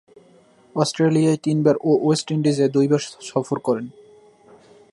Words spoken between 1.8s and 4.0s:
ও West ইন্ডিজে দুইবার সফর করেন।